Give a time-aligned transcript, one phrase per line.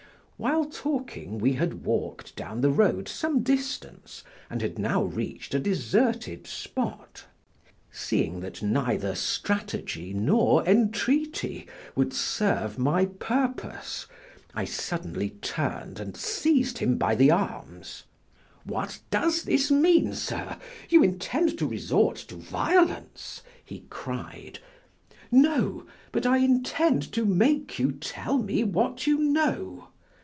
[0.37, 5.59] While talking, we had walked down the road some distance and had now reached a
[5.59, 7.25] deserted spot.
[7.91, 14.07] Seeing that neither strategy nor entreaty would serve my purpose,
[14.55, 18.05] I suddenly turned and seized him by the arms.
[18.63, 20.57] "What does this mean, sir?
[20.89, 24.57] You intend to resort to violence?" he cried.
[25.31, 29.87] "No, but I intend to make you tell me what you know."